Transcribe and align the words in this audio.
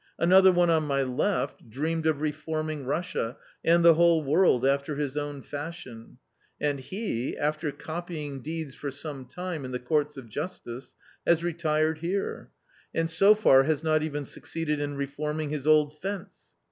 Another 0.17 0.51
one 0.51 0.71
on 0.71 0.81
my 0.87 1.03
left 1.03 1.69
dreamed 1.69 2.07
of 2.07 2.21
reforming 2.21 2.85
Russia 2.85 3.37
and 3.63 3.85
the 3.85 3.93
whole 3.93 4.23
world 4.23 4.65
after 4.65 4.95
his 4.95 5.15
own 5.15 5.43
fashion, 5.43 6.17
and 6.59 6.79
he, 6.79 7.37
after 7.37 7.71
copying 7.71 8.41
deeds 8.41 8.73
for 8.73 8.89
some 8.89 9.25
time 9.27 9.63
in 9.63 9.69
the 9.71 9.77
Courts 9.77 10.17
of 10.17 10.27
Justice, 10.27 10.95
has 11.27 11.43
retired 11.43 11.99
here, 11.99 12.49
and 12.95 13.11
so 13.11 13.35
far 13.35 13.61
has 13.65 13.83
not 13.83 14.01
even 14.01 14.25
succeeded 14.25 14.79
in 14.81 14.95
reforming 14.95 15.51
his 15.51 15.67
old 15.67 15.95
fence. 15.99 16.55